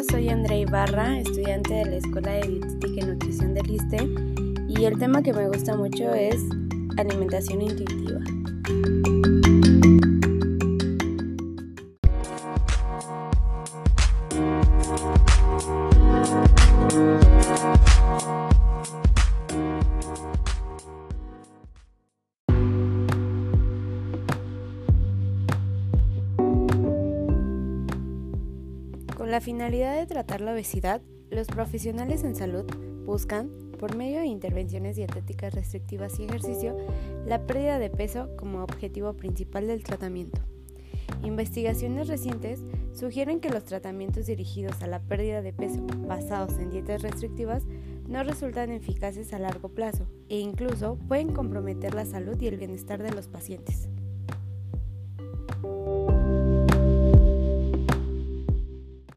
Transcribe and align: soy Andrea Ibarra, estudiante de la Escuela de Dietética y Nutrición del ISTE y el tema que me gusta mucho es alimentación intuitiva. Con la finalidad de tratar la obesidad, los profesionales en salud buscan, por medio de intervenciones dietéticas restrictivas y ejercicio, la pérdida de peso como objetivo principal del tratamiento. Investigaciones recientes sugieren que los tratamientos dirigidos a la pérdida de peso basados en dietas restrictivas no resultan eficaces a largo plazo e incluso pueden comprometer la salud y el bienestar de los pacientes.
soy 0.00 0.30
Andrea 0.30 0.58
Ibarra, 0.58 1.18
estudiante 1.18 1.74
de 1.74 1.84
la 1.84 1.96
Escuela 1.96 2.32
de 2.32 2.48
Dietética 2.48 3.00
y 3.00 3.04
Nutrición 3.04 3.52
del 3.52 3.70
ISTE 3.70 4.08
y 4.68 4.84
el 4.86 4.98
tema 4.98 5.22
que 5.22 5.34
me 5.34 5.46
gusta 5.48 5.76
mucho 5.76 6.14
es 6.14 6.42
alimentación 6.96 7.60
intuitiva. 7.60 8.20
Con 29.22 29.30
la 29.30 29.40
finalidad 29.40 29.96
de 29.96 30.06
tratar 30.06 30.40
la 30.40 30.52
obesidad, 30.52 31.00
los 31.30 31.46
profesionales 31.46 32.24
en 32.24 32.34
salud 32.34 32.64
buscan, 33.06 33.52
por 33.78 33.94
medio 33.94 34.18
de 34.18 34.26
intervenciones 34.26 34.96
dietéticas 34.96 35.54
restrictivas 35.54 36.18
y 36.18 36.24
ejercicio, 36.24 36.76
la 37.24 37.46
pérdida 37.46 37.78
de 37.78 37.88
peso 37.88 38.30
como 38.36 38.64
objetivo 38.64 39.12
principal 39.12 39.68
del 39.68 39.84
tratamiento. 39.84 40.40
Investigaciones 41.22 42.08
recientes 42.08 42.64
sugieren 42.92 43.38
que 43.38 43.50
los 43.50 43.64
tratamientos 43.64 44.26
dirigidos 44.26 44.82
a 44.82 44.88
la 44.88 44.98
pérdida 44.98 45.40
de 45.40 45.52
peso 45.52 45.86
basados 45.98 46.58
en 46.58 46.70
dietas 46.70 47.02
restrictivas 47.02 47.64
no 48.08 48.24
resultan 48.24 48.72
eficaces 48.72 49.32
a 49.32 49.38
largo 49.38 49.68
plazo 49.68 50.08
e 50.30 50.40
incluso 50.40 50.98
pueden 51.06 51.32
comprometer 51.32 51.94
la 51.94 52.06
salud 52.06 52.36
y 52.40 52.48
el 52.48 52.56
bienestar 52.56 53.00
de 53.00 53.12
los 53.12 53.28
pacientes. 53.28 53.88